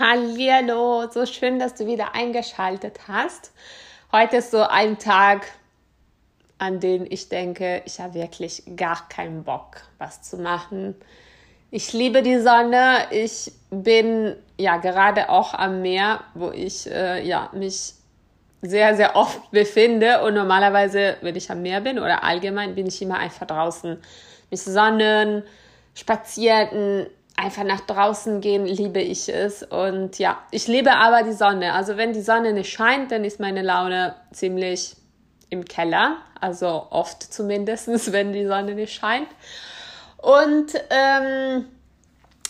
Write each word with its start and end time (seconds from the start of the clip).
Hallihallo, 0.00 1.10
so 1.10 1.26
schön, 1.26 1.58
dass 1.58 1.74
du 1.74 1.84
wieder 1.86 2.14
eingeschaltet 2.14 3.00
hast. 3.06 3.52
Heute 4.10 4.38
ist 4.38 4.50
so 4.50 4.62
ein 4.62 4.98
Tag, 4.98 5.46
an 6.56 6.80
den 6.80 7.04
ich 7.04 7.28
denke, 7.28 7.82
ich 7.84 8.00
habe 8.00 8.14
wirklich 8.14 8.62
gar 8.76 9.06
keinen 9.10 9.44
Bock, 9.44 9.82
was 9.98 10.22
zu 10.22 10.38
machen. 10.38 10.94
Ich 11.70 11.92
liebe 11.92 12.22
die 12.22 12.38
Sonne. 12.38 13.08
Ich 13.10 13.52
bin 13.68 14.36
ja 14.56 14.78
gerade 14.78 15.28
auch 15.28 15.52
am 15.52 15.82
Meer, 15.82 16.20
wo 16.32 16.50
ich 16.50 16.90
äh, 16.90 17.22
ja 17.22 17.50
mich 17.52 17.92
sehr, 18.62 18.96
sehr 18.96 19.16
oft 19.16 19.50
befinde. 19.50 20.22
Und 20.22 20.32
normalerweise, 20.32 21.18
wenn 21.20 21.36
ich 21.36 21.50
am 21.50 21.60
Meer 21.60 21.82
bin 21.82 21.98
oder 21.98 22.24
allgemein, 22.24 22.74
bin 22.74 22.86
ich 22.86 23.02
immer 23.02 23.18
einfach 23.18 23.46
draußen. 23.46 24.00
Mich 24.50 24.62
sonnen, 24.62 25.42
spazieren, 25.92 27.06
einfach 27.40 27.64
nach 27.64 27.80
draußen 27.80 28.40
gehen, 28.40 28.66
liebe 28.66 29.00
ich 29.00 29.28
es. 29.28 29.62
Und 29.62 30.18
ja, 30.18 30.38
ich 30.50 30.66
liebe 30.66 30.92
aber 30.92 31.22
die 31.22 31.32
Sonne. 31.32 31.72
Also 31.72 31.96
wenn 31.96 32.12
die 32.12 32.20
Sonne 32.20 32.52
nicht 32.52 32.72
scheint, 32.72 33.10
dann 33.10 33.24
ist 33.24 33.40
meine 33.40 33.62
Laune 33.62 34.14
ziemlich 34.32 34.96
im 35.48 35.64
Keller. 35.64 36.16
Also 36.40 36.86
oft 36.90 37.22
zumindest, 37.22 37.88
wenn 38.12 38.32
die 38.32 38.46
Sonne 38.46 38.74
nicht 38.74 38.94
scheint. 38.94 39.28
Und 40.18 40.74
ähm, 40.90 41.66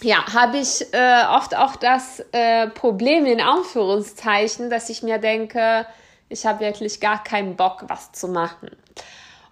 ja, 0.02 0.24
habe 0.32 0.58
ich 0.58 0.92
äh, 0.92 1.24
oft 1.36 1.56
auch 1.56 1.76
das 1.76 2.20
äh, 2.32 2.68
Problem 2.68 3.26
in 3.26 3.40
Anführungszeichen, 3.40 4.70
dass 4.70 4.88
ich 4.88 5.02
mir 5.02 5.18
denke, 5.18 5.86
ich 6.28 6.46
habe 6.46 6.60
wirklich 6.60 7.00
gar 7.00 7.22
keinen 7.22 7.56
Bock, 7.56 7.84
was 7.88 8.12
zu 8.12 8.28
machen. 8.28 8.70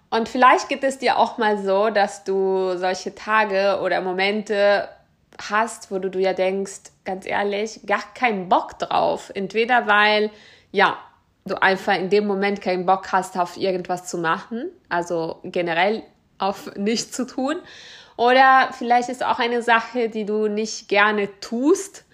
Und 0.09 0.27
vielleicht 0.27 0.69
geht 0.69 0.83
es 0.83 0.97
dir 0.97 1.17
auch 1.17 1.37
mal 1.37 1.57
so, 1.59 1.89
dass 1.89 2.23
du 2.23 2.75
solche 2.77 3.13
Tage 3.13 3.79
oder 3.83 4.01
Momente 4.01 4.89
hast, 5.49 5.91
wo 5.91 5.99
du, 5.99 6.09
du 6.09 6.19
ja 6.19 6.33
denkst, 6.33 6.91
ganz 7.05 7.25
ehrlich, 7.25 7.81
gar 7.85 8.03
keinen 8.13 8.49
Bock 8.49 8.77
drauf. 8.79 9.31
Entweder 9.33 9.87
weil, 9.87 10.31
ja, 10.71 10.97
du 11.45 11.61
einfach 11.61 11.95
in 11.95 12.09
dem 12.09 12.27
Moment 12.27 12.61
keinen 12.61 12.85
Bock 12.85 13.11
hast, 13.11 13.37
auf 13.37 13.57
irgendwas 13.57 14.05
zu 14.05 14.17
machen, 14.17 14.65
also 14.89 15.39
generell 15.43 16.03
auf 16.37 16.75
nichts 16.75 17.11
zu 17.11 17.25
tun. 17.25 17.57
Oder 18.17 18.69
vielleicht 18.77 19.09
ist 19.09 19.23
auch 19.23 19.39
eine 19.39 19.61
Sache, 19.61 20.09
die 20.09 20.25
du 20.25 20.47
nicht 20.47 20.89
gerne 20.89 21.29
tust. 21.39 22.05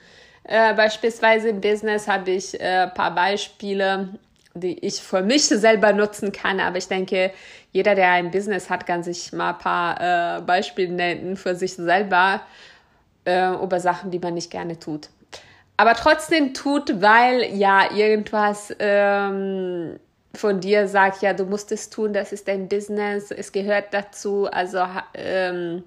Äh, 0.43 0.73
beispielsweise 0.75 1.49
im 1.49 1.61
Business 1.61 2.07
habe 2.07 2.31
ich 2.31 2.59
ein 2.61 2.89
äh, 2.89 2.91
paar 2.91 3.13
Beispiele, 3.15 4.09
die 4.53 4.77
ich 4.85 5.01
für 5.01 5.23
mich 5.23 5.45
selber 5.45 5.93
nutzen 5.93 6.31
kann. 6.31 6.59
Aber 6.59 6.77
ich 6.77 6.87
denke, 6.87 7.31
jeder, 7.71 7.95
der 7.95 8.11
ein 8.11 8.31
Business 8.31 8.69
hat, 8.69 8.85
kann 8.85 9.03
sich 9.03 9.33
mal 9.33 9.53
ein 9.53 9.57
paar 9.57 10.37
äh, 10.37 10.41
Beispiele 10.41 10.93
nennen 10.93 11.37
für 11.37 11.55
sich 11.55 11.73
selber 11.73 12.41
äh, 13.25 13.53
über 13.55 13.79
Sachen, 13.79 14.11
die 14.11 14.19
man 14.19 14.33
nicht 14.33 14.51
gerne 14.51 14.79
tut. 14.79 15.09
Aber 15.77 15.93
trotzdem 15.93 16.53
tut, 16.53 17.01
weil 17.01 17.53
ja 17.53 17.91
irgendwas 17.91 18.73
ähm, 18.79 19.99
von 20.33 20.59
dir 20.61 20.87
sagt, 20.87 21.21
ja, 21.21 21.33
du 21.33 21.45
musst 21.45 21.71
es 21.71 21.89
tun, 21.89 22.13
das 22.13 22.31
ist 22.31 22.47
dein 22.47 22.69
Business, 22.69 23.31
es 23.31 23.51
gehört 23.51 23.93
dazu. 23.93 24.47
Also, 24.49 24.85
ähm, 25.13 25.83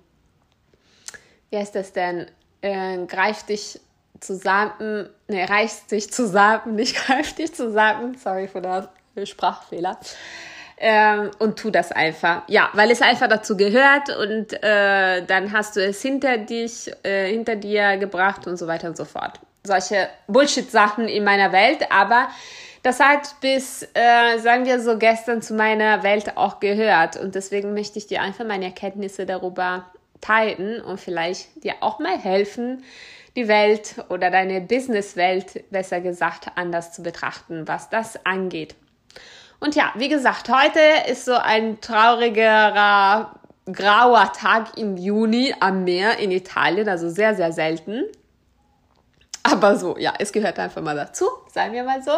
wie 1.51 1.57
heißt 1.57 1.75
das 1.75 1.93
denn? 1.93 2.27
Äh, 2.61 3.07
greif 3.07 3.45
dich 3.45 3.81
zusammen, 4.21 5.09
ne, 5.29 5.49
reißt 5.49 5.91
dich 5.91 6.13
zusammen, 6.13 6.75
nicht 6.77 6.97
greif 6.97 7.35
dich 7.35 7.55
zusammen, 7.55 8.17
sorry 8.23 8.49
für 8.49 8.61
den 8.61 9.27
Sprachfehler. 9.27 9.99
Ähm, 10.81 11.31
und 11.39 11.59
tu 11.59 11.71
das 11.71 11.91
einfach. 11.91 12.43
Ja, 12.47 12.71
weil 12.73 12.91
es 12.91 13.03
einfach 13.03 13.29
dazu 13.29 13.57
gehört 13.57 14.17
und 14.17 14.53
äh, 14.63 15.25
dann 15.25 15.53
hast 15.53 15.75
du 15.75 15.85
es 15.85 16.01
hinter 16.01 16.39
dich, 16.39 16.93
äh, 17.03 17.29
hinter 17.31 17.57
dir 17.57 17.97
gebracht 17.97 18.47
und 18.47 18.57
so 18.57 18.69
weiter 18.69 18.89
und 18.89 18.97
so 18.97 19.05
fort. 19.05 19.41
Solche 19.65 20.09
Bullshit-Sachen 20.29 21.09
in 21.09 21.25
meiner 21.25 21.51
Welt, 21.53 21.91
aber 21.91 22.29
das 22.85 23.01
hat 23.01 23.41
bis, 23.41 23.83
äh, 23.95 24.39
sagen 24.39 24.67
wir 24.67 24.81
so, 24.81 24.99
gestern 24.99 25.43
zu 25.43 25.55
meiner 25.55 26.05
Welt 26.05 26.37
auch 26.37 26.61
gehört 26.61 27.17
und 27.17 27.35
deswegen 27.35 27.75
möchte 27.75 27.99
ich 27.99 28.07
dir 28.07 28.23
einfach 28.23 28.45
meine 28.45 28.67
Erkenntnisse 28.67 29.27
darüber 29.27 29.87
teilen 30.21 30.81
und 30.81 31.01
vielleicht 31.01 31.65
dir 31.65 31.75
auch 31.81 31.99
mal 31.99 32.17
helfen, 32.19 32.85
die 33.35 33.49
Welt 33.49 33.97
oder 34.09 34.31
deine 34.31 34.61
Businesswelt, 34.61 35.71
besser 35.71 36.01
gesagt, 36.01 36.53
anders 36.55 36.93
zu 36.93 37.03
betrachten, 37.03 37.67
was 37.67 37.91
das 37.91 38.25
angeht. 38.25 38.77
Und 39.61 39.75
ja, 39.75 39.93
wie 39.97 40.09
gesagt, 40.09 40.49
heute 40.49 40.81
ist 41.11 41.25
so 41.25 41.35
ein 41.35 41.81
traurigerer, 41.81 43.35
grauer 43.67 44.33
Tag 44.33 44.77
im 44.79 44.97
Juni 44.97 45.55
am 45.61 45.85
Meer 45.85 46.19
in 46.19 46.31
Italien, 46.31 46.89
also 46.89 47.09
sehr, 47.09 47.35
sehr 47.35 47.53
selten. 47.53 48.05
Aber 49.43 49.77
so, 49.77 49.97
ja, 49.99 50.15
es 50.19 50.33
gehört 50.33 50.59
einfach 50.59 50.83
mal 50.83 50.97
dazu, 50.97 51.27
sagen 51.53 51.73
wir 51.73 51.85
mal 51.85 52.03
so. 52.03 52.13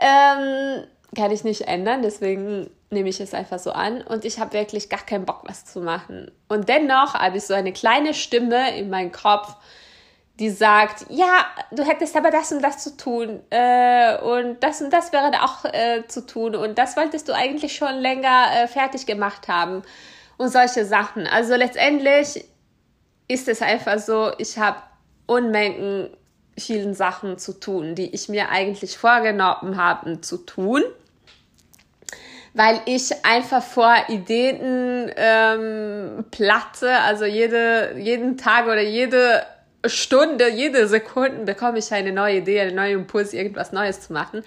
Ähm, 0.00 0.84
kann 1.16 1.30
ich 1.30 1.44
nicht 1.44 1.62
ändern, 1.62 2.02
deswegen 2.02 2.70
nehme 2.90 3.08
ich 3.08 3.20
es 3.20 3.34
einfach 3.34 3.58
so 3.58 3.72
an 3.72 4.02
und 4.02 4.24
ich 4.24 4.38
habe 4.38 4.52
wirklich 4.52 4.88
gar 4.88 5.04
keinen 5.04 5.26
Bock, 5.26 5.42
was 5.46 5.64
zu 5.64 5.80
machen. 5.80 6.30
Und 6.48 6.68
dennoch 6.68 7.14
habe 7.14 7.38
ich 7.38 7.44
so 7.44 7.54
eine 7.54 7.72
kleine 7.72 8.14
Stimme 8.14 8.76
in 8.76 8.88
meinem 8.88 9.12
Kopf, 9.12 9.54
die 10.38 10.50
sagt, 10.50 11.06
ja, 11.08 11.46
du 11.72 11.82
hättest 11.82 12.16
aber 12.16 12.30
das 12.30 12.52
und 12.52 12.62
das 12.62 12.78
zu 12.78 12.96
tun 12.96 13.40
äh, 13.50 14.16
und 14.18 14.62
das 14.62 14.80
und 14.80 14.92
das 14.92 15.12
wäre 15.12 15.32
auch 15.42 15.64
äh, 15.64 16.06
zu 16.06 16.24
tun 16.26 16.54
und 16.54 16.78
das 16.78 16.96
wolltest 16.96 17.28
du 17.28 17.34
eigentlich 17.34 17.74
schon 17.74 17.96
länger 17.96 18.46
äh, 18.54 18.68
fertig 18.68 19.04
gemacht 19.06 19.48
haben 19.48 19.82
und 20.36 20.50
solche 20.50 20.84
Sachen. 20.84 21.26
Also 21.26 21.56
letztendlich 21.56 22.44
ist 23.26 23.48
es 23.48 23.62
einfach 23.62 23.98
so, 23.98 24.32
ich 24.38 24.58
habe 24.58 24.78
Unmengen 25.26 26.08
vielen 26.56 26.94
Sachen 26.94 27.36
zu 27.38 27.58
tun, 27.58 27.94
die 27.94 28.14
ich 28.14 28.28
mir 28.28 28.48
eigentlich 28.48 28.96
vorgenommen 28.96 29.76
habe 29.76 30.20
zu 30.20 30.38
tun, 30.38 30.82
weil 32.54 32.80
ich 32.86 33.24
einfach 33.24 33.62
vor 33.62 33.94
Ideen 34.08 35.10
ähm, 35.16 36.24
platte, 36.30 36.90
also 37.00 37.24
jede, 37.24 37.96
jeden 37.98 38.38
Tag 38.38 38.66
oder 38.66 38.80
jede 38.80 39.42
Stunde, 39.86 40.50
jede 40.50 40.88
Sekunde 40.88 41.44
bekomme 41.44 41.78
ich 41.78 41.92
eine 41.92 42.12
neue 42.12 42.38
Idee, 42.38 42.60
einen 42.60 42.76
neuen 42.76 43.00
Impuls, 43.00 43.32
irgendwas 43.32 43.72
Neues 43.72 44.00
zu 44.00 44.12
machen. 44.12 44.40
Und 44.40 44.46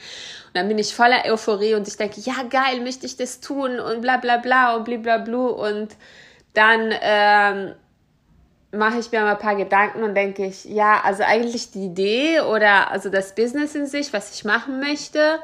dann 0.54 0.68
bin 0.68 0.78
ich 0.78 0.94
voller 0.94 1.24
Euphorie 1.26 1.76
und 1.76 1.88
ich 1.88 1.96
denke, 1.96 2.20
ja 2.22 2.44
geil, 2.50 2.82
möchte 2.82 3.06
ich 3.06 3.16
das 3.16 3.40
tun 3.40 3.80
und 3.80 4.02
bla 4.02 4.18
bla 4.18 4.38
bla 4.38 4.76
und 4.76 4.84
blablabla 4.84 5.38
und 5.38 5.96
dann 6.54 6.94
ähm, 7.02 7.76
mache 8.74 9.00
ich 9.00 9.12
mir 9.12 9.22
mal 9.22 9.32
ein 9.32 9.40
paar 9.40 9.56
Gedanken 9.56 10.04
und 10.04 10.16
denke 10.16 10.46
ich, 10.46 10.66
ja, 10.66 11.02
also 11.04 11.24
eigentlich 11.24 11.72
die 11.72 11.86
Idee 11.86 12.42
oder 12.42 12.92
also 12.92 13.10
das 13.10 13.36
Business 13.36 13.74
in 13.76 13.86
sich, 13.86 14.12
was 14.12 14.36
ich 14.36 14.44
machen 14.44 14.80
möchte, 14.80 15.40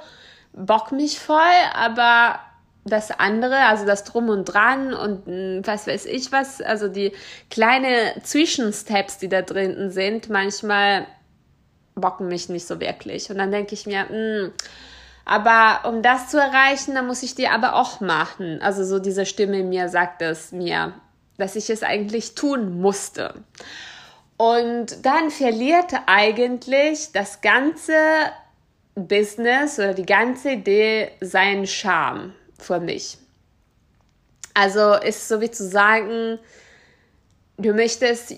bock 0.53 0.91
mich 0.91 1.19
voll, 1.19 1.37
aber 1.73 2.39
das 2.87 3.11
andere, 3.11 3.57
also 3.65 3.85
das 3.85 4.03
Drum 4.03 4.29
und 4.29 4.45
Dran 4.45 4.93
und 4.93 5.25
hm, 5.25 5.61
was 5.65 5.87
weiß 5.87 6.05
ich 6.05 6.31
was, 6.31 6.61
also 6.61 6.87
die 6.87 7.11
kleine 7.49 8.13
Zwischensteps, 8.23 9.17
die 9.17 9.29
da 9.29 9.41
drinnen 9.41 9.91
sind, 9.91 10.29
manchmal 10.29 11.05
bocken 11.95 12.27
mich 12.27 12.49
nicht 12.49 12.67
so 12.67 12.79
wirklich. 12.79 13.29
Und 13.29 13.37
dann 13.37 13.51
denke 13.51 13.73
ich 13.73 13.85
mir, 13.85 14.03
mh, 14.03 14.09
hm, 14.09 14.51
aber 15.25 15.89
um 15.89 16.01
das 16.01 16.29
zu 16.29 16.37
erreichen, 16.37 16.95
dann 16.95 17.05
muss 17.05 17.21
ich 17.21 17.35
die 17.35 17.49
aber 17.49 17.75
auch 17.75 17.99
machen. 17.99 18.61
Also 18.61 18.85
so 18.85 18.97
diese 18.97 19.25
Stimme 19.25 19.59
in 19.59 19.69
mir 19.69 19.89
sagt 19.89 20.21
es 20.21 20.53
mir, 20.53 20.93
dass 21.37 21.57
ich 21.57 21.69
es 21.69 21.83
eigentlich 21.83 22.33
tun 22.33 22.79
musste. 22.79 23.33
Und 24.37 25.05
dann 25.05 25.29
verliert 25.29 25.91
eigentlich 26.05 27.11
das 27.11 27.41
ganze 27.41 27.93
Business 28.95 29.79
oder 29.79 29.93
die 29.93 30.05
ganze 30.05 30.51
Idee 30.51 31.11
seinen 31.19 31.67
Charme 31.67 32.33
für 32.59 32.79
mich. 32.79 33.17
Also 34.53 34.93
ist 34.93 35.27
so 35.27 35.39
wie 35.41 35.51
zu 35.51 35.67
sagen, 35.67 36.39
du 37.57 37.73
möchtest 37.73 38.35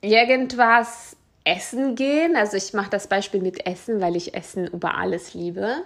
irgendwas 0.00 1.16
essen 1.44 1.94
gehen. 1.94 2.36
Also 2.36 2.56
ich 2.56 2.74
mache 2.74 2.90
das 2.90 3.06
Beispiel 3.06 3.40
mit 3.40 3.66
Essen, 3.66 4.00
weil 4.00 4.16
ich 4.16 4.34
Essen 4.34 4.66
über 4.66 4.96
alles 4.96 5.34
liebe. 5.34 5.82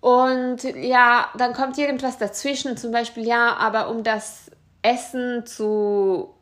Und 0.00 0.62
ja, 0.62 1.30
dann 1.36 1.52
kommt 1.52 1.78
irgendwas 1.78 2.18
dazwischen, 2.18 2.76
zum 2.76 2.92
Beispiel, 2.92 3.26
ja, 3.26 3.56
aber 3.56 3.88
um 3.88 4.02
das 4.02 4.50
Essen 4.82 5.46
zu, 5.46 6.34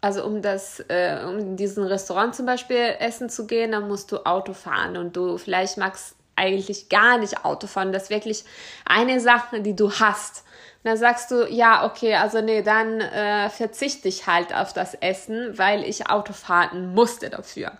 also 0.00 0.24
um 0.24 0.42
das, 0.42 0.80
äh, 0.88 1.24
um 1.24 1.38
in 1.38 1.56
diesem 1.56 1.84
Restaurant 1.84 2.34
zum 2.34 2.46
Beispiel 2.46 2.94
essen 2.98 3.28
zu 3.28 3.46
gehen, 3.46 3.72
dann 3.72 3.88
musst 3.88 4.10
du 4.10 4.24
Auto 4.24 4.52
fahren 4.52 4.96
und 4.96 5.16
du 5.16 5.38
vielleicht 5.38 5.76
magst 5.76 6.16
eigentlich 6.36 6.88
gar 6.88 7.18
nicht 7.18 7.44
Auto 7.44 7.66
fahren. 7.66 7.92
Das 7.92 8.04
ist 8.04 8.10
wirklich 8.10 8.44
eine 8.84 9.20
Sache, 9.20 9.60
die 9.60 9.76
du 9.76 9.92
hast. 9.92 10.44
Und 10.82 10.90
dann 10.90 10.96
sagst 10.98 11.30
du, 11.30 11.46
ja, 11.48 11.84
okay, 11.86 12.14
also 12.14 12.40
nee, 12.40 12.62
dann 12.62 13.00
äh, 13.00 13.48
verzichte 13.48 14.08
ich 14.08 14.26
halt 14.26 14.54
auf 14.54 14.72
das 14.72 14.94
Essen, 14.94 15.56
weil 15.56 15.84
ich 15.84 16.10
Auto 16.10 16.32
fahren 16.32 16.94
musste 16.94 17.30
dafür. 17.30 17.72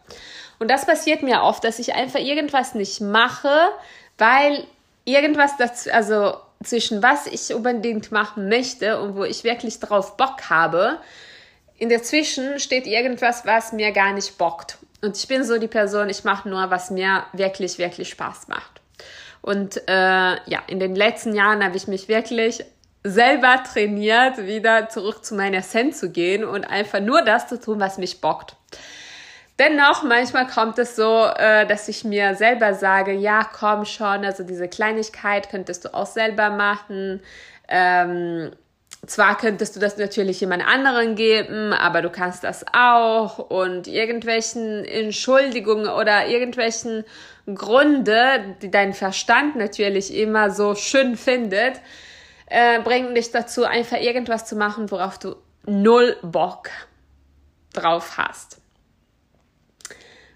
Und 0.59 0.71
das 0.71 0.87
passiert 0.87 1.23
mir 1.23 1.43
oft, 1.43 1.65
dass 1.65 1.79
ich 1.79 1.95
einfach 1.95 2.21
irgendwas 2.21 2.75
nicht 2.75 3.01
mache, 3.01 3.71
weil 4.17 4.67
irgendwas 5.05 5.57
dazu, 5.59 5.93
also 5.93 6.37
zwischen 6.63 7.03
was 7.03 7.27
ich 7.27 7.55
unbedingt 7.55 8.11
machen 8.11 8.49
möchte 8.49 9.01
und 9.01 9.17
wo 9.17 9.25
ich 9.25 9.45
wirklich 9.45 9.81
drauf 9.81 10.17
Bock 10.17 10.49
habe, 10.49 10.99
in 11.77 11.89
der 11.89 12.03
Zwischen 12.03 12.59
steht 12.61 12.87
irgendwas, 12.87 13.45
was 13.45 13.73
mir 13.73 13.93
gar 13.93 14.13
nicht 14.13 14.39
bockt. 14.39 14.79
Und 15.05 15.19
ich 15.19 15.29
bin 15.29 15.45
so 15.45 15.59
die 15.59 15.69
Person, 15.69 16.09
ich 16.09 16.25
mache 16.25 16.49
nur, 16.49 16.71
was 16.71 16.91
mir 16.91 17.25
wirklich, 17.35 17.77
wirklich 17.77 18.09
Spaß 18.09 18.49
macht. 18.49 18.81
Und 19.43 19.77
äh, 19.87 19.93
ja, 19.93 20.63
in 20.67 20.81
den 20.81 20.95
letzten 20.95 21.35
Jahren 21.35 21.63
habe 21.63 21.77
ich 21.77 21.87
mich 21.87 22.09
wirklich 22.09 22.65
selber 23.03 23.63
trainiert, 23.71 24.47
wieder 24.47 24.89
zurück 24.89 25.23
zu 25.23 25.35
meiner 25.35 25.59
Essenz 25.59 26.01
zu 26.01 26.11
gehen 26.11 26.43
und 26.43 26.65
einfach 26.65 27.01
nur 27.01 27.21
das 27.21 27.49
zu 27.49 27.61
tun, 27.61 27.81
was 27.81 27.99
mich 27.99 28.23
bockt. 28.23 28.57
Dennoch, 29.59 30.03
manchmal 30.03 30.47
kommt 30.47 30.79
es 30.79 30.97
so, 30.97 31.27
äh, 31.37 31.67
dass 31.67 31.87
ich 31.89 32.05
mir 32.05 32.35
selber 32.35 32.73
sage, 32.73 33.13
ja, 33.13 33.45
komm 33.45 33.85
schon, 33.85 34.25
also 34.25 34.43
diese 34.43 34.69
Kleinigkeit 34.69 35.51
könntest 35.51 35.85
du 35.85 35.93
auch 35.93 36.07
selber 36.07 36.49
machen. 36.49 37.21
Ähm, 37.69 38.53
zwar 39.11 39.37
könntest 39.37 39.77
du 39.77 39.81
das 39.81 39.97
natürlich 39.99 40.41
jemand 40.41 40.67
anderen 40.67 41.17
geben, 41.17 41.73
aber 41.73 42.03
du 42.03 42.11
kannst 42.11 42.45
das 42.45 42.65
auch 42.73 43.39
und 43.39 43.87
irgendwelchen 43.87 44.85
Entschuldigungen 44.85 45.89
oder 45.89 46.27
irgendwelchen 46.27 47.05
Gründe, 47.53 48.57
die 48.63 48.71
dein 48.71 48.95
Verstand 48.95 49.57
natürlich 49.57 50.15
immer 50.15 50.51
so 50.51 50.75
schön 50.75 51.17
findet, 51.17 51.81
äh, 52.47 52.81
bringen 52.81 53.15
dich 53.15 53.31
dazu, 53.31 53.65
einfach 53.65 54.01
irgendwas 54.01 54.47
zu 54.47 54.57
machen, 54.57 54.91
worauf 54.91 55.19
du 55.19 55.37
null 55.67 56.17
Bock 56.23 56.71
drauf 57.73 58.17
hast. 58.17 58.64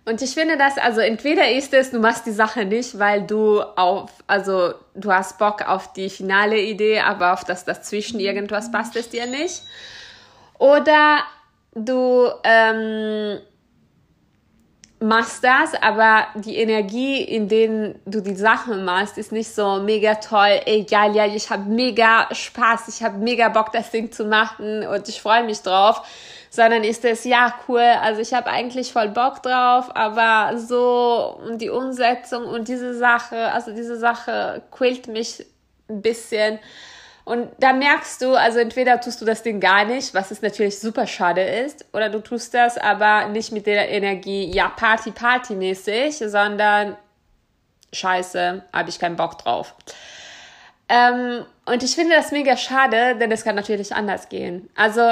Und 0.09 0.23
ich 0.23 0.33
finde 0.33 0.57
das, 0.57 0.79
also 0.79 1.01
entweder 1.01 1.51
ist 1.51 1.75
es, 1.75 1.91
du 1.91 1.99
machst 1.99 2.25
die 2.25 2.33
Sache 2.33 2.65
nicht, 2.65 2.99
weil 2.99 3.27
du 3.27 3.61
auf, 3.61 4.11
also 4.27 4.73
du 4.95 5.13
hast 5.13 5.39
Bock 5.39 5.69
auf 5.69 5.93
die 5.93 6.09
finale 6.09 6.59
Idee, 6.59 7.01
aber 7.01 7.35
auf 7.35 7.45
das 7.45 7.67
dazwischen 7.67 8.19
irgendwas 8.19 8.73
passt 8.73 8.97
es 8.97 9.11
dir 9.11 9.27
nicht. 9.27 9.63
Oder 10.59 11.19
du 11.75 12.27
ähm, 12.43 13.39
machst 14.99 15.45
das, 15.45 15.75
aber 15.75 16.29
die 16.37 16.57
Energie, 16.57 17.23
in 17.23 17.49
denen 17.49 18.01
du 18.07 18.23
die 18.23 18.35
Sachen 18.35 18.87
machst, 18.87 19.19
ist 19.19 19.31
nicht 19.31 19.55
so 19.55 19.83
mega 19.83 20.15
toll. 20.15 20.63
Egal, 20.65 21.15
ja, 21.15 21.27
ich 21.27 21.51
habe 21.51 21.69
mega 21.69 22.29
Spaß, 22.33 22.89
ich 22.89 23.03
habe 23.03 23.19
mega 23.19 23.51
Bock, 23.51 23.73
das 23.73 23.91
Ding 23.91 24.11
zu 24.11 24.25
machen 24.25 24.87
und 24.87 25.07
ich 25.07 25.21
freue 25.21 25.45
mich 25.45 25.61
drauf 25.61 26.03
sondern 26.50 26.85
ist 26.85 27.05
es, 27.05 27.25
ja, 27.25 27.55
cool, 27.69 27.81
also 27.81 28.21
ich 28.21 28.33
habe 28.35 28.50
eigentlich 28.50 28.93
voll 28.93 29.09
Bock 29.09 29.43
drauf, 29.43 29.95
aber 29.95 30.59
so 30.59 31.41
die 31.56 31.71
Umsetzung 31.71 32.45
und 32.45 32.69
diese 32.69 32.97
Sache, 32.97 33.53
also 33.53 33.73
diese 33.73 33.99
Sache 33.99 34.62
quält 34.71 35.09
mich 35.09 35.45
ein 35.89 36.03
bisschen. 36.03 36.59
Und 37.25 37.50
da 37.59 37.75
merkst 37.75 38.23
du, 38.23 38.35
also 38.35 38.59
entweder 38.59 39.00
tust 39.00 39.21
du 39.21 39.27
das 39.27 39.43
Ding 39.43 39.61
gar 39.61 39.85
nicht, 39.85 40.15
was 40.15 40.31
es 40.31 40.41
natürlich 40.41 40.79
super 40.79 41.06
schade 41.06 41.43
ist, 41.43 41.85
oder 41.93 42.09
du 42.09 42.21
tust 42.21 42.55
das 42.55 42.79
aber 42.79 43.29
nicht 43.29 43.53
mit 43.53 43.67
der 43.67 43.91
Energie, 43.91 44.50
ja, 44.50 44.69
Party, 44.69 45.11
Party 45.11 45.55
mäßig, 45.55 46.17
sondern 46.17 46.97
scheiße, 47.93 48.62
habe 48.73 48.89
ich 48.89 48.99
keinen 48.99 49.17
Bock 49.17 49.37
drauf. 49.39 49.75
Ähm, 50.89 51.45
und 51.67 51.83
ich 51.83 51.95
finde 51.95 52.17
das 52.17 52.33
mega 52.33 52.56
schade, 52.56 53.17
denn 53.17 53.31
es 53.31 53.45
kann 53.45 53.56
natürlich 53.56 53.95
anders 53.95 54.31
gehen. 54.31 54.71
Also 54.75 55.03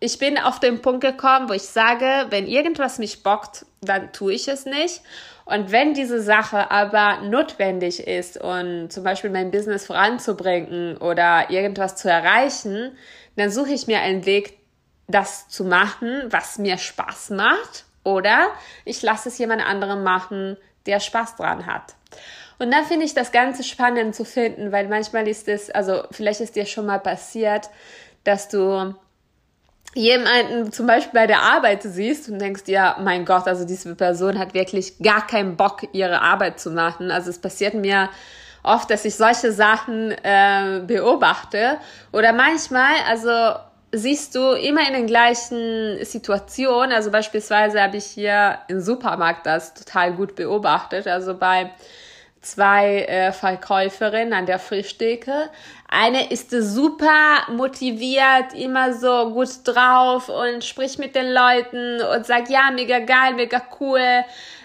ich 0.00 0.18
bin 0.18 0.38
auf 0.38 0.60
den 0.60 0.80
Punkt 0.80 1.00
gekommen, 1.00 1.48
wo 1.48 1.52
ich 1.52 1.62
sage, 1.62 2.26
wenn 2.30 2.46
irgendwas 2.46 2.98
mich 2.98 3.22
bockt, 3.22 3.66
dann 3.80 4.12
tue 4.12 4.32
ich 4.32 4.48
es 4.48 4.64
nicht. 4.64 5.02
Und 5.44 5.72
wenn 5.72 5.94
diese 5.94 6.20
Sache 6.20 6.70
aber 6.70 7.22
notwendig 7.22 8.06
ist 8.06 8.40
und 8.40 8.92
zum 8.92 9.02
Beispiel 9.02 9.30
mein 9.30 9.50
Business 9.50 9.86
voranzubringen 9.86 10.98
oder 10.98 11.50
irgendwas 11.50 11.96
zu 11.96 12.10
erreichen, 12.10 12.96
dann 13.36 13.50
suche 13.50 13.72
ich 13.72 13.86
mir 13.86 14.00
einen 14.00 14.26
Weg, 14.26 14.58
das 15.08 15.48
zu 15.48 15.64
machen, 15.64 16.24
was 16.28 16.58
mir 16.58 16.76
Spaß 16.76 17.30
macht. 17.30 17.86
Oder 18.04 18.48
ich 18.84 19.02
lasse 19.02 19.30
es 19.30 19.38
jemand 19.38 19.66
anderem 19.66 20.02
machen, 20.02 20.58
der 20.86 21.00
Spaß 21.00 21.36
dran 21.36 21.66
hat. 21.66 21.94
Und 22.58 22.72
da 22.72 22.82
finde 22.82 23.06
ich 23.06 23.14
das 23.14 23.32
Ganze 23.32 23.62
spannend 23.62 24.14
zu 24.14 24.24
finden, 24.24 24.70
weil 24.70 24.88
manchmal 24.88 25.26
ist 25.28 25.48
es, 25.48 25.70
also 25.70 26.02
vielleicht 26.10 26.40
ist 26.40 26.56
dir 26.56 26.66
schon 26.66 26.86
mal 26.86 26.98
passiert, 26.98 27.70
dass 28.24 28.48
du 28.48 28.94
jemanden 29.94 30.70
zum 30.72 30.86
Beispiel 30.86 31.20
bei 31.20 31.26
der 31.26 31.42
Arbeit 31.42 31.82
siehst 31.82 32.28
und 32.28 32.38
denkst, 32.38 32.64
ja, 32.66 32.96
mein 33.00 33.24
Gott, 33.24 33.46
also 33.46 33.64
diese 33.64 33.94
Person 33.94 34.38
hat 34.38 34.54
wirklich 34.54 34.98
gar 34.98 35.26
keinen 35.26 35.56
Bock, 35.56 35.82
ihre 35.92 36.20
Arbeit 36.20 36.60
zu 36.60 36.70
machen. 36.70 37.10
Also 37.10 37.30
es 37.30 37.38
passiert 37.38 37.74
mir 37.74 38.08
oft, 38.62 38.90
dass 38.90 39.04
ich 39.04 39.16
solche 39.16 39.52
Sachen 39.52 40.12
äh, 40.12 40.82
beobachte. 40.86 41.78
Oder 42.12 42.32
manchmal, 42.32 42.92
also 43.08 43.58
siehst 43.92 44.34
du 44.34 44.52
immer 44.52 44.86
in 44.86 44.92
den 44.92 45.06
gleichen 45.06 46.04
Situationen. 46.04 46.92
Also 46.92 47.10
beispielsweise 47.10 47.82
habe 47.82 47.96
ich 47.96 48.04
hier 48.04 48.58
im 48.68 48.80
Supermarkt 48.80 49.46
das 49.46 49.74
total 49.74 50.12
gut 50.12 50.34
beobachtet. 50.34 51.06
Also 51.06 51.34
bei 51.34 51.70
zwei 52.52 53.02
äh, 53.02 53.32
Verkäuferinnen 53.32 54.32
an 54.32 54.46
der 54.46 54.58
Frischtheke. 54.58 55.50
Eine 55.88 56.30
ist 56.30 56.50
super 56.50 57.44
motiviert, 57.50 58.54
immer 58.54 58.92
so 58.92 59.30
gut 59.32 59.48
drauf 59.64 60.28
und 60.28 60.64
spricht 60.64 60.98
mit 60.98 61.14
den 61.14 61.32
Leuten 61.32 62.00
und 62.02 62.26
sagt, 62.26 62.50
ja, 62.50 62.70
mega 62.72 62.98
geil, 62.98 63.34
mega 63.34 63.62
cool, 63.80 64.00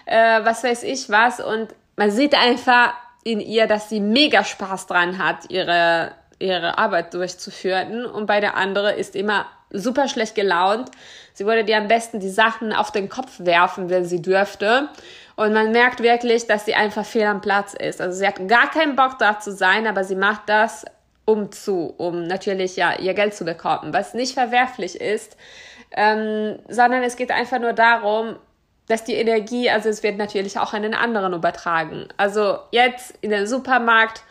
äh, 0.06 0.40
was 0.44 0.64
weiß 0.64 0.84
ich 0.84 1.10
was. 1.10 1.40
Und 1.40 1.70
man 1.96 2.12
sieht 2.12 2.36
einfach 2.36 2.94
in 3.24 3.40
ihr, 3.40 3.68
dass 3.68 3.90
sie 3.90 4.00
mega 4.00 4.44
Spaß 4.44 4.88
dran 4.88 5.18
hat, 5.18 5.50
ihre, 5.50 6.12
ihre 6.40 6.78
Arbeit 6.78 7.14
durchzuführen. 7.14 8.06
Und 8.06 8.26
bei 8.26 8.40
der 8.40 8.56
andere 8.58 8.94
ist 8.94 9.16
immer 9.16 9.46
super 9.74 10.08
schlecht 10.08 10.36
gelaunt. 10.36 10.92
Sie 11.34 11.46
würde 11.46 11.64
dir 11.64 11.78
am 11.78 11.88
besten 11.88 12.20
die 12.20 12.30
Sachen 12.30 12.74
auf 12.74 12.92
den 12.92 13.10
Kopf 13.10 13.40
werfen, 13.40 13.90
wenn 13.90 14.06
sie 14.06 14.22
dürfte. 14.22 14.90
Und 15.36 15.54
man 15.54 15.72
merkt 15.72 16.02
wirklich, 16.02 16.48
dass 16.48 16.66
sie 16.66 16.76
einfach 16.76 17.06
fehl 17.06 17.26
am 17.26 17.42
Platz 17.42 17.74
ist. 17.74 18.02
Also 18.02 18.20
sie 18.20 18.28
hat 18.28 18.48
gar 18.48 18.70
keinen 18.70 18.96
Bock 18.96 19.18
da 19.20 19.40
zu 19.40 19.52
sein, 19.52 19.88
aber 19.88 20.04
sie 20.04 20.16
macht 20.16 20.44
das 20.48 20.86
um 21.26 21.52
zu, 21.52 21.94
um 21.98 22.24
natürlich 22.24 22.76
ja 22.76 23.00
ihr 23.00 23.14
Geld 23.14 23.34
zu 23.34 23.46
bekommen, 23.46 23.94
was 23.94 24.14
nicht 24.14 24.34
verwerflich 24.34 25.00
ist, 25.00 25.38
ähm, 25.92 26.60
sondern 26.68 27.04
es 27.04 27.16
geht 27.16 27.32
einfach 27.32 27.60
nur 27.60 27.74
darum, 27.74 28.36
dass 28.88 29.06
die 29.06 29.14
Energie, 29.14 29.70
also 29.70 29.88
es 29.88 30.04
wird 30.04 30.18
natürlich 30.18 30.60
auch 30.60 30.74
an 30.74 30.84
den 30.84 30.94
anderen 30.94 31.34
übertragen. 31.34 32.08
Also 32.18 32.58
jetzt 32.72 33.16
in 33.22 33.30
den 33.30 33.48
Supermarkt 33.48 34.24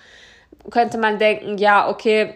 könnte 0.70 0.98
man 0.98 1.18
denken, 1.18 1.56
ja, 1.56 1.88
okay, 1.88 2.34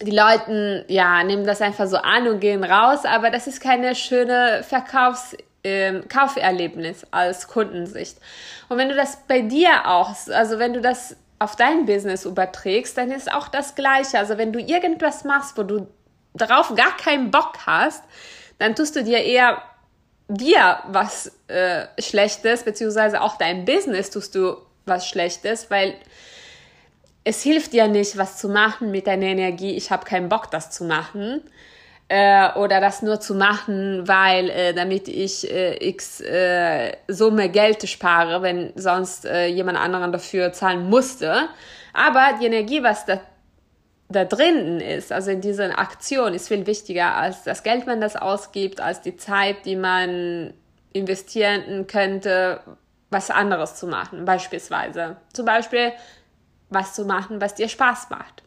die 0.00 0.12
Leute, 0.12 0.84
ja, 0.86 1.24
nehmen 1.24 1.44
das 1.44 1.60
einfach 1.60 1.86
so 1.86 1.96
an 1.96 2.28
und 2.28 2.38
gehen 2.38 2.62
raus, 2.62 3.04
aber 3.04 3.30
das 3.30 3.48
ist 3.48 3.60
keine 3.60 3.96
schöne 3.96 4.62
Verkaufs- 4.62 5.36
ähm, 5.64 6.08
Kauferlebnis 6.08 7.06
als 7.10 7.48
Kundensicht. 7.48 8.18
Und 8.68 8.78
wenn 8.78 8.88
du 8.88 8.96
das 8.96 9.18
bei 9.28 9.42
dir 9.42 9.86
auch, 9.86 10.14
also 10.28 10.58
wenn 10.58 10.72
du 10.72 10.80
das 10.80 11.16
auf 11.38 11.56
dein 11.56 11.86
Business 11.86 12.24
überträgst, 12.24 12.96
dann 12.96 13.10
ist 13.10 13.32
auch 13.32 13.48
das 13.48 13.74
Gleiche. 13.74 14.18
Also 14.18 14.38
wenn 14.38 14.52
du 14.52 14.60
irgendwas 14.60 15.24
machst, 15.24 15.56
wo 15.56 15.62
du 15.62 15.86
darauf 16.34 16.74
gar 16.74 16.96
keinen 16.96 17.30
Bock 17.30 17.58
hast, 17.66 18.02
dann 18.58 18.74
tust 18.74 18.96
du 18.96 19.04
dir 19.04 19.18
eher 19.18 19.62
dir 20.28 20.78
was 20.86 21.32
äh, 21.48 21.86
Schlechtes, 21.98 22.62
beziehungsweise 22.62 23.20
auch 23.20 23.36
dein 23.36 23.64
Business 23.64 24.10
tust 24.10 24.34
du 24.34 24.56
was 24.86 25.06
Schlechtes, 25.06 25.70
weil 25.70 25.94
es 27.24 27.42
hilft 27.42 27.72
dir 27.72 27.86
nicht, 27.88 28.16
was 28.16 28.38
zu 28.38 28.48
machen 28.48 28.90
mit 28.90 29.06
deiner 29.06 29.26
Energie. 29.26 29.76
Ich 29.76 29.90
habe 29.90 30.04
keinen 30.04 30.28
Bock, 30.28 30.50
das 30.50 30.70
zu 30.70 30.84
machen 30.84 31.42
äh, 32.12 32.52
oder 32.58 32.82
das 32.82 33.00
nur 33.00 33.20
zu 33.20 33.34
machen, 33.34 34.06
weil 34.06 34.50
äh, 34.50 34.74
damit 34.74 35.08
ich 35.08 35.50
äh, 35.50 35.76
x 35.88 36.20
äh, 36.20 36.92
Summe 37.08 37.48
Geld 37.48 37.88
spare, 37.88 38.42
wenn 38.42 38.74
sonst 38.76 39.24
äh, 39.24 39.46
jemand 39.46 39.78
anderen 39.78 40.12
dafür 40.12 40.52
zahlen 40.52 40.90
musste. 40.90 41.48
Aber 41.94 42.34
die 42.38 42.46
Energie, 42.46 42.82
was 42.82 43.06
da 43.06 43.20
da 44.10 44.26
drinnen 44.26 44.80
ist, 44.80 45.10
also 45.10 45.30
in 45.30 45.40
dieser 45.40 45.78
Aktion, 45.78 46.34
ist 46.34 46.48
viel 46.48 46.66
wichtiger 46.66 47.16
als 47.16 47.44
das 47.44 47.62
Geld, 47.62 47.86
man 47.86 48.02
das 48.02 48.14
ausgibt, 48.14 48.78
als 48.78 49.00
die 49.00 49.16
Zeit, 49.16 49.64
die 49.64 49.76
man 49.76 50.52
investieren 50.92 51.86
könnte, 51.86 52.60
was 53.08 53.30
anderes 53.30 53.76
zu 53.76 53.86
machen, 53.86 54.26
beispielsweise. 54.26 55.16
Zum 55.32 55.46
Beispiel 55.46 55.92
was 56.68 56.92
zu 56.92 57.06
machen, 57.06 57.40
was 57.40 57.54
dir 57.54 57.70
Spaß 57.70 58.10
macht. 58.10 58.42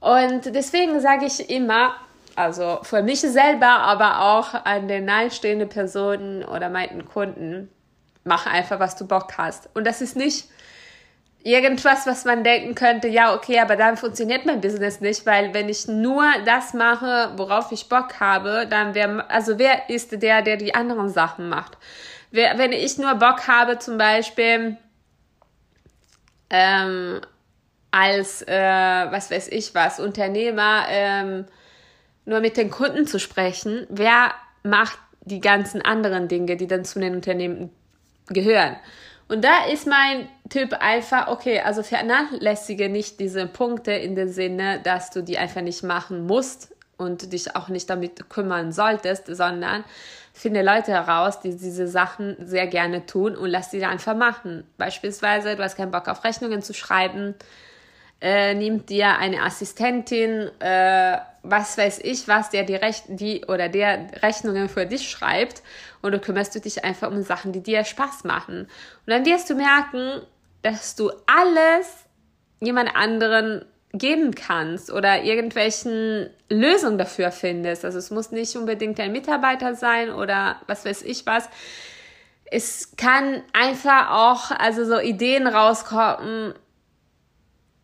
Und 0.00 0.52
deswegen 0.52 0.98
sage 1.00 1.26
ich 1.26 1.48
immer, 1.50 1.94
also 2.36 2.80
für 2.82 3.02
mich 3.02 3.20
selber, 3.20 3.68
aber 3.68 4.20
auch 4.20 4.54
an 4.64 4.88
den 4.88 5.04
nahestehenden 5.04 5.68
Personen 5.68 6.44
oder 6.44 6.68
meinen 6.68 7.04
Kunden. 7.06 7.70
Mach 8.24 8.46
einfach, 8.46 8.80
was 8.80 8.96
du 8.96 9.06
Bock 9.06 9.36
hast. 9.36 9.68
Und 9.74 9.86
das 9.86 10.00
ist 10.00 10.16
nicht 10.16 10.48
irgendwas, 11.44 12.06
was 12.06 12.24
man 12.24 12.42
denken 12.42 12.74
könnte, 12.74 13.06
ja, 13.06 13.34
okay, 13.34 13.60
aber 13.60 13.76
dann 13.76 13.98
funktioniert 13.98 14.46
mein 14.46 14.62
Business 14.62 15.00
nicht, 15.00 15.26
weil 15.26 15.52
wenn 15.52 15.68
ich 15.68 15.86
nur 15.86 16.24
das 16.46 16.72
mache, 16.72 17.32
worauf 17.36 17.70
ich 17.70 17.88
Bock 17.88 18.18
habe, 18.18 18.66
dann 18.68 18.94
wer, 18.94 19.30
also 19.30 19.58
wer 19.58 19.90
ist 19.90 20.22
der, 20.22 20.40
der 20.40 20.56
die 20.56 20.74
anderen 20.74 21.10
Sachen 21.10 21.50
macht? 21.50 21.76
Wer, 22.30 22.58
wenn 22.58 22.72
ich 22.72 22.96
nur 22.98 23.14
Bock 23.16 23.46
habe, 23.46 23.78
zum 23.78 23.98
Beispiel, 23.98 24.78
ähm, 26.48 27.20
als, 27.90 28.42
äh, 28.42 29.06
was 29.10 29.30
weiß 29.30 29.48
ich 29.48 29.74
was, 29.74 30.00
Unternehmer, 30.00 30.86
ähm, 30.88 31.44
nur 32.24 32.40
mit 32.40 32.56
den 32.56 32.70
Kunden 32.70 33.06
zu 33.06 33.18
sprechen. 33.18 33.86
Wer 33.88 34.32
macht 34.62 34.98
die 35.24 35.40
ganzen 35.40 35.82
anderen 35.82 36.28
Dinge, 36.28 36.56
die 36.56 36.66
dann 36.66 36.84
zu 36.84 37.00
den 37.00 37.14
Unternehmen 37.14 37.70
gehören. 38.28 38.76
Und 39.28 39.42
da 39.42 39.64
ist 39.72 39.86
mein 39.86 40.28
Tipp 40.50 40.74
einfach, 40.80 41.28
okay, 41.28 41.60
also 41.60 41.82
vernachlässige 41.82 42.90
nicht 42.90 43.20
diese 43.20 43.46
Punkte 43.46 43.92
in 43.92 44.16
dem 44.16 44.28
Sinne, 44.28 44.80
dass 44.82 45.10
du 45.10 45.22
die 45.22 45.38
einfach 45.38 45.62
nicht 45.62 45.82
machen 45.82 46.26
musst 46.26 46.74
und 46.98 47.32
dich 47.32 47.56
auch 47.56 47.68
nicht 47.68 47.88
damit 47.88 48.28
kümmern 48.28 48.70
solltest, 48.70 49.26
sondern 49.34 49.84
finde 50.34 50.62
Leute 50.62 50.92
heraus, 50.92 51.40
die 51.40 51.56
diese 51.56 51.86
Sachen 51.86 52.36
sehr 52.38 52.66
gerne 52.66 53.06
tun 53.06 53.34
und 53.34 53.48
lass 53.48 53.70
sie 53.70 53.84
einfach 53.84 54.14
machen. 54.14 54.64
Beispielsweise, 54.76 55.56
du 55.56 55.62
hast 55.62 55.76
keinen 55.76 55.90
Bock 55.90 56.08
auf 56.08 56.22
Rechnungen 56.24 56.60
zu 56.60 56.74
schreiben, 56.74 57.34
äh, 58.20 58.54
nimm 58.54 58.86
dir 58.86 59.18
eine 59.18 59.42
Assistentin, 59.42 60.50
äh, 60.60 61.18
was 61.42 61.76
weiß 61.76 62.00
ich, 62.00 62.26
was 62.26 62.50
der 62.50 62.64
die, 62.64 62.74
Rech 62.74 63.02
die 63.08 63.44
oder 63.44 63.68
der 63.68 64.22
Rechnungen 64.22 64.68
für 64.68 64.86
dich 64.86 65.10
schreibt 65.10 65.62
und 66.00 66.12
du 66.12 66.18
kümmerst 66.18 66.54
du 66.54 66.60
dich 66.60 66.84
einfach 66.84 67.10
um 67.10 67.22
Sachen, 67.22 67.52
die 67.52 67.62
dir 67.62 67.84
Spaß 67.84 68.24
machen. 68.24 68.60
Und 68.60 68.68
dann 69.06 69.26
wirst 69.26 69.50
du 69.50 69.54
merken, 69.54 70.22
dass 70.62 70.96
du 70.96 71.10
alles 71.26 72.04
jemand 72.60 72.96
anderen 72.96 73.64
geben 73.92 74.34
kannst 74.34 74.90
oder 74.90 75.22
irgendwelchen 75.22 76.28
Lösungen 76.48 76.98
dafür 76.98 77.30
findest. 77.30 77.84
Also 77.84 77.98
es 77.98 78.10
muss 78.10 78.32
nicht 78.32 78.56
unbedingt 78.56 78.98
ein 78.98 79.12
Mitarbeiter 79.12 79.74
sein 79.74 80.10
oder 80.10 80.56
was 80.66 80.84
weiß 80.84 81.02
ich 81.02 81.26
was. 81.26 81.48
Es 82.50 82.96
kann 82.96 83.42
einfach 83.52 84.10
auch 84.10 84.50
also 84.50 84.84
so 84.84 84.98
Ideen 84.98 85.46
rauskommen, 85.46 86.54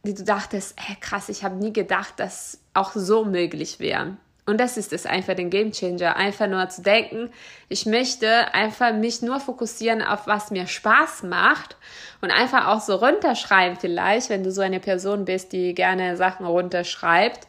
die 0.04 0.14
du 0.14 0.24
dachtest, 0.24 0.74
hey, 0.78 0.96
krass, 1.00 1.28
ich 1.28 1.44
habe 1.44 1.56
nie 1.56 1.72
gedacht, 1.72 2.14
dass 2.18 2.60
auch 2.74 2.92
so 2.92 3.24
möglich 3.24 3.80
wäre. 3.80 4.16
Und 4.46 4.58
das 4.58 4.76
ist 4.76 4.92
es 4.92 5.06
einfach, 5.06 5.34
den 5.34 5.50
Game 5.50 5.70
Changer. 5.70 6.16
Einfach 6.16 6.48
nur 6.48 6.68
zu 6.70 6.82
denken, 6.82 7.30
ich 7.68 7.86
möchte 7.86 8.52
einfach 8.52 8.92
mich 8.92 9.22
nur 9.22 9.38
fokussieren 9.38 10.02
auf 10.02 10.26
was 10.26 10.50
mir 10.50 10.66
Spaß 10.66 11.22
macht 11.24 11.76
und 12.20 12.32
einfach 12.32 12.66
auch 12.66 12.80
so 12.80 12.96
runterschreiben 12.96 13.78
vielleicht, 13.78 14.28
wenn 14.28 14.42
du 14.42 14.50
so 14.50 14.60
eine 14.60 14.80
Person 14.80 15.24
bist, 15.24 15.52
die 15.52 15.74
gerne 15.74 16.16
Sachen 16.16 16.46
runterschreibt, 16.46 17.46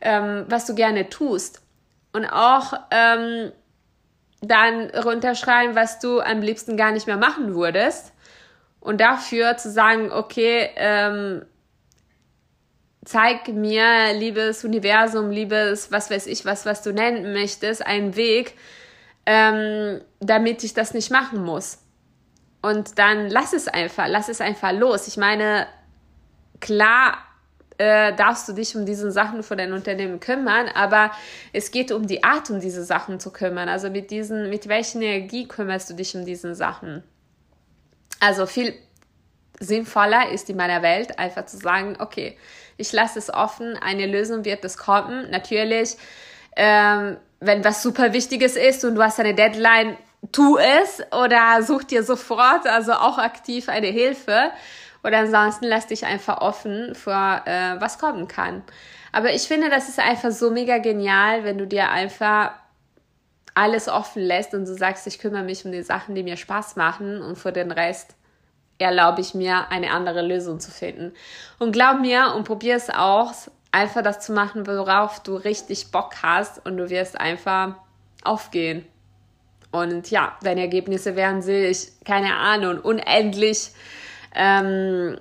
ähm, 0.00 0.46
was 0.48 0.64
du 0.64 0.74
gerne 0.74 1.10
tust. 1.10 1.60
Und 2.12 2.24
auch 2.24 2.72
ähm, 2.92 3.52
dann 4.40 4.90
runterschreiben, 4.90 5.76
was 5.76 5.98
du 5.98 6.20
am 6.20 6.40
liebsten 6.40 6.76
gar 6.76 6.92
nicht 6.92 7.06
mehr 7.06 7.18
machen 7.18 7.54
würdest. 7.54 8.12
Und 8.80 9.00
dafür 9.00 9.56
zu 9.56 9.70
sagen, 9.70 10.12
okay, 10.12 10.70
ähm, 10.76 11.44
zeig 13.08 13.48
mir, 13.48 14.12
liebes 14.12 14.64
Universum, 14.64 15.30
liebes, 15.30 15.90
was 15.90 16.10
weiß 16.10 16.26
ich, 16.26 16.44
was, 16.44 16.66
was 16.66 16.82
du 16.82 16.92
nennen 16.92 17.32
möchtest, 17.32 17.86
einen 17.86 18.16
Weg, 18.16 18.54
ähm, 19.24 20.02
damit 20.20 20.62
ich 20.62 20.74
das 20.74 20.92
nicht 20.92 21.10
machen 21.10 21.42
muss. 21.42 21.78
Und 22.60 22.98
dann 22.98 23.30
lass 23.30 23.54
es 23.54 23.66
einfach, 23.66 24.08
lass 24.08 24.28
es 24.28 24.42
einfach 24.42 24.72
los. 24.72 25.08
Ich 25.08 25.16
meine, 25.16 25.66
klar 26.60 27.16
äh, 27.78 28.14
darfst 28.14 28.46
du 28.46 28.52
dich 28.52 28.76
um 28.76 28.84
diese 28.84 29.10
Sachen 29.10 29.42
für 29.42 29.56
dein 29.56 29.72
Unternehmen 29.72 30.20
kümmern, 30.20 30.68
aber 30.74 31.10
es 31.54 31.70
geht 31.70 31.92
um 31.92 32.06
die 32.06 32.24
Art, 32.24 32.50
um 32.50 32.60
diese 32.60 32.84
Sachen 32.84 33.20
zu 33.20 33.32
kümmern. 33.32 33.70
Also 33.70 33.88
mit 33.88 34.10
diesen, 34.10 34.50
mit 34.50 34.68
welcher 34.68 35.00
Energie 35.00 35.48
kümmerst 35.48 35.88
du 35.88 35.94
dich 35.94 36.14
um 36.14 36.26
diese 36.26 36.54
Sachen? 36.54 37.02
Also 38.20 38.44
viel 38.44 38.74
sinnvoller 39.60 40.30
ist 40.30 40.48
in 40.50 40.56
meiner 40.56 40.82
Welt 40.82 41.18
einfach 41.18 41.46
zu 41.46 41.56
sagen, 41.56 41.96
okay, 41.98 42.36
ich 42.76 42.92
lasse 42.92 43.18
es 43.18 43.32
offen, 43.32 43.76
eine 43.76 44.06
Lösung 44.06 44.44
wird 44.44 44.64
es 44.64 44.76
kommen. 44.78 45.30
Natürlich, 45.30 45.96
ähm, 46.56 47.16
wenn 47.40 47.64
was 47.64 47.82
super 47.82 48.12
Wichtiges 48.12 48.56
ist 48.56 48.84
und 48.84 48.94
du 48.94 49.02
hast 49.02 49.18
eine 49.20 49.34
Deadline, 49.34 49.96
tu 50.32 50.58
es 50.58 51.02
oder 51.12 51.62
such 51.62 51.84
dir 51.84 52.02
sofort, 52.02 52.66
also 52.66 52.92
auch 52.92 53.18
aktiv 53.18 53.68
eine 53.68 53.88
Hilfe. 53.88 54.50
Oder 55.04 55.18
ansonsten 55.18 55.66
lass 55.66 55.86
dich 55.86 56.06
einfach 56.06 56.40
offen 56.40 56.94
für 56.94 57.42
äh, 57.46 57.80
was 57.80 57.98
kommen 57.98 58.26
kann. 58.26 58.62
Aber 59.12 59.32
ich 59.32 59.42
finde, 59.42 59.70
das 59.70 59.88
ist 59.88 60.00
einfach 60.00 60.30
so 60.30 60.50
mega 60.50 60.78
genial, 60.78 61.44
wenn 61.44 61.58
du 61.58 61.66
dir 61.66 61.90
einfach 61.90 62.52
alles 63.54 63.88
offen 63.88 64.22
lässt 64.22 64.54
und 64.54 64.66
du 64.66 64.74
sagst, 64.74 65.06
ich 65.06 65.18
kümmere 65.18 65.42
mich 65.42 65.64
um 65.64 65.72
die 65.72 65.82
Sachen, 65.82 66.14
die 66.14 66.22
mir 66.22 66.36
Spaß 66.36 66.76
machen 66.76 67.20
und 67.20 67.36
für 67.36 67.52
den 67.52 67.72
Rest 67.72 68.14
erlaube 68.78 69.20
ich 69.20 69.34
mir, 69.34 69.70
eine 69.70 69.90
andere 69.90 70.22
Lösung 70.22 70.60
zu 70.60 70.70
finden. 70.70 71.12
Und 71.58 71.72
glaub 71.72 72.00
mir 72.00 72.34
und 72.36 72.44
probier 72.44 72.76
es 72.76 72.90
auch, 72.90 73.32
einfach 73.72 74.02
das 74.02 74.20
zu 74.20 74.32
machen, 74.32 74.66
worauf 74.66 75.20
du 75.22 75.36
richtig 75.36 75.90
Bock 75.90 76.14
hast 76.22 76.64
und 76.64 76.76
du 76.76 76.88
wirst 76.90 77.20
einfach 77.20 77.74
aufgehen. 78.24 78.86
Und 79.70 80.10
ja, 80.10 80.36
deine 80.42 80.62
Ergebnisse 80.62 81.14
werden 81.14 81.42
sich, 81.42 81.88
keine 82.04 82.34
Ahnung, 82.36 82.80
unendlich 82.80 83.70
ähm, 84.34 85.18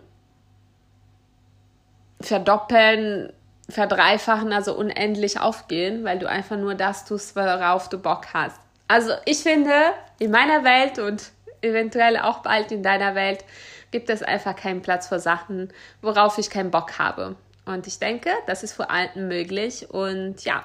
verdoppeln, 2.21 3.33
verdreifachen, 3.69 4.53
also 4.53 4.73
unendlich 4.77 5.39
aufgehen, 5.39 6.05
weil 6.05 6.19
du 6.19 6.29
einfach 6.29 6.55
nur 6.55 6.75
das 6.75 7.03
tust, 7.03 7.35
worauf 7.35 7.89
du 7.89 7.97
Bock 7.97 8.27
hast. 8.33 8.59
Also 8.87 9.11
ich 9.25 9.39
finde, 9.39 9.73
in 10.19 10.31
meiner 10.31 10.63
Welt 10.63 10.99
und 10.99 11.31
eventuell 11.67 12.17
auch 12.17 12.39
bald 12.39 12.71
in 12.71 12.83
deiner 12.83 13.15
Welt 13.15 13.43
gibt 13.91 14.09
es 14.09 14.23
einfach 14.23 14.55
keinen 14.55 14.81
Platz 14.81 15.07
für 15.07 15.19
Sachen, 15.19 15.69
worauf 16.01 16.37
ich 16.37 16.49
keinen 16.49 16.71
Bock 16.71 16.99
habe. 16.99 17.35
Und 17.65 17.87
ich 17.87 17.99
denke, 17.99 18.29
das 18.45 18.63
ist 18.63 18.73
für 18.73 18.89
allen 18.89 19.27
möglich. 19.27 19.89
Und 19.89 20.43
ja, 20.45 20.63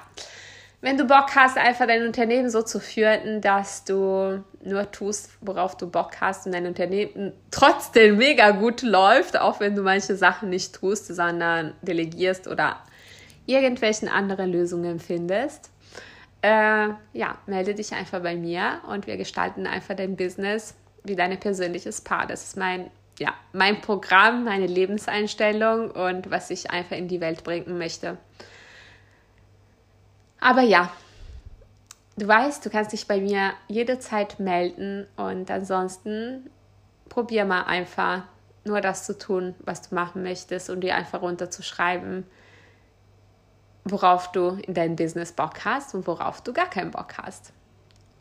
wenn 0.81 0.97
du 0.97 1.05
Bock 1.05 1.35
hast, 1.35 1.57
einfach 1.57 1.87
dein 1.87 2.05
Unternehmen 2.05 2.49
so 2.49 2.61
zu 2.61 2.79
führen, 2.79 3.39
dass 3.39 3.85
du 3.85 4.43
nur 4.63 4.91
tust, 4.91 5.31
worauf 5.41 5.77
du 5.77 5.89
Bock 5.89 6.19
hast 6.19 6.45
und 6.45 6.53
dein 6.53 6.65
Unternehmen 6.65 7.33
trotzdem 7.51 8.17
mega 8.17 8.51
gut 8.51 8.81
läuft, 8.81 9.39
auch 9.39 9.59
wenn 9.59 9.75
du 9.75 9.81
manche 9.81 10.15
Sachen 10.15 10.49
nicht 10.49 10.75
tust, 10.75 11.07
sondern 11.07 11.73
delegierst 11.81 12.47
oder 12.47 12.79
irgendwelchen 13.45 14.09
anderen 14.09 14.51
Lösungen 14.51 14.99
findest, 14.99 15.69
äh, 16.41 16.89
ja, 17.13 17.37
melde 17.45 17.73
dich 17.75 17.93
einfach 17.93 18.21
bei 18.21 18.35
mir 18.35 18.81
und 18.89 19.07
wir 19.07 19.15
gestalten 19.15 19.65
einfach 19.65 19.95
dein 19.95 20.17
Business 20.17 20.75
wie 21.03 21.15
dein 21.15 21.39
persönliches 21.39 22.01
Paar. 22.01 22.27
Das 22.27 22.43
ist 22.43 22.57
mein, 22.57 22.89
ja, 23.19 23.33
mein 23.51 23.81
Programm, 23.81 24.45
meine 24.45 24.67
Lebenseinstellung 24.67 25.91
und 25.91 26.31
was 26.31 26.49
ich 26.49 26.71
einfach 26.71 26.95
in 26.95 27.07
die 27.07 27.21
Welt 27.21 27.43
bringen 27.43 27.77
möchte. 27.77 28.17
Aber 30.39 30.61
ja, 30.61 30.91
du 32.17 32.27
weißt, 32.27 32.65
du 32.65 32.69
kannst 32.69 32.91
dich 32.91 33.07
bei 33.07 33.19
mir 33.19 33.53
jederzeit 33.67 34.39
melden 34.39 35.07
und 35.15 35.49
ansonsten 35.49 36.49
probier 37.09 37.45
mal 37.45 37.63
einfach 37.63 38.23
nur 38.65 38.81
das 38.81 39.05
zu 39.05 39.17
tun, 39.17 39.55
was 39.59 39.87
du 39.87 39.95
machen 39.95 40.23
möchtest 40.23 40.69
und 40.69 40.81
dir 40.81 40.95
einfach 40.95 41.21
runterzuschreiben, 41.21 42.25
worauf 43.85 44.31
du 44.31 44.57
in 44.65 44.73
deinem 44.73 44.95
Business 44.95 45.31
Bock 45.33 45.65
hast 45.65 45.93
und 45.93 46.07
worauf 46.07 46.41
du 46.41 46.53
gar 46.53 46.69
keinen 46.69 46.91
Bock 46.91 47.17
hast. 47.21 47.51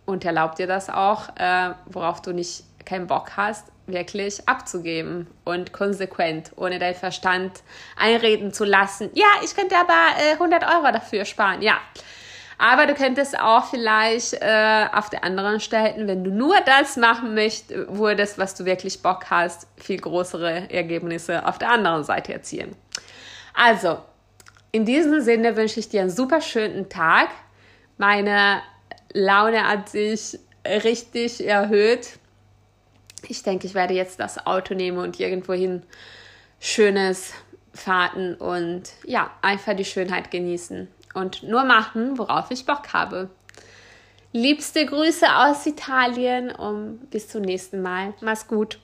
Und 0.04 0.24
erlaub 0.24 0.56
dir 0.56 0.66
das 0.66 0.90
auch, 0.90 1.28
äh, 1.36 1.74
worauf 1.86 2.20
du 2.20 2.32
nicht 2.32 2.64
keinen 2.84 3.06
Bock 3.06 3.32
hast, 3.36 3.68
wirklich 3.86 4.48
abzugeben 4.48 5.26
und 5.44 5.72
konsequent, 5.72 6.52
ohne 6.56 6.78
deinen 6.78 6.94
Verstand 6.94 7.62
einreden 7.96 8.52
zu 8.52 8.64
lassen. 8.64 9.10
Ja, 9.14 9.26
ich 9.44 9.54
könnte 9.54 9.76
aber 9.76 10.20
äh, 10.30 10.32
100 10.32 10.64
Euro 10.64 10.92
dafür 10.92 11.24
sparen. 11.24 11.62
Ja, 11.62 11.78
aber 12.58 12.86
du 12.86 12.94
könntest 12.94 13.38
auch 13.38 13.64
vielleicht 13.66 14.34
äh, 14.34 14.86
auf 14.92 15.10
der 15.10 15.24
anderen 15.24 15.58
Stelle, 15.58 16.06
wenn 16.06 16.22
du 16.22 16.30
nur 16.30 16.54
das 16.64 16.96
machen 16.96 17.34
möchtest, 17.34 17.88
würdest, 17.88 18.38
was 18.38 18.54
du 18.54 18.64
wirklich 18.64 19.02
Bock 19.02 19.30
hast, 19.30 19.66
viel 19.76 19.98
größere 19.98 20.70
Ergebnisse 20.70 21.44
auf 21.44 21.58
der 21.58 21.70
anderen 21.70 22.04
Seite 22.04 22.32
erzielen. 22.32 22.76
Also, 23.54 23.98
in 24.70 24.84
diesem 24.84 25.20
Sinne 25.22 25.56
wünsche 25.56 25.80
ich 25.80 25.88
dir 25.88 26.02
einen 26.02 26.10
super 26.10 26.40
schönen 26.40 26.88
Tag. 26.88 27.28
Meine 27.98 28.62
Laune 29.12 29.68
hat 29.68 29.88
sich 29.88 30.38
richtig 30.64 31.46
erhöht 31.46 32.18
ich 33.28 33.42
denke, 33.42 33.66
ich 33.66 33.74
werde 33.74 33.94
jetzt 33.94 34.20
das 34.20 34.46
Auto 34.46 34.74
nehmen 34.74 34.98
und 34.98 35.20
irgendwohin 35.20 35.82
schönes 36.60 37.32
Fahrten 37.74 38.34
und 38.34 38.84
ja, 39.04 39.30
einfach 39.40 39.74
die 39.74 39.84
Schönheit 39.84 40.30
genießen 40.30 40.88
und 41.14 41.42
nur 41.42 41.64
machen, 41.64 42.18
worauf 42.18 42.50
ich 42.50 42.66
Bock 42.66 42.92
habe. 42.92 43.30
Liebste 44.32 44.86
Grüße 44.86 45.26
aus 45.34 45.66
Italien 45.66 46.50
und 46.50 47.10
bis 47.10 47.28
zum 47.28 47.42
nächsten 47.42 47.82
Mal. 47.82 48.14
Mach's 48.20 48.46
gut. 48.46 48.78